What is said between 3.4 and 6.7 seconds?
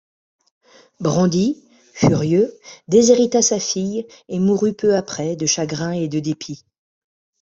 sa fille et mourut peu après de chagrin et de dépit.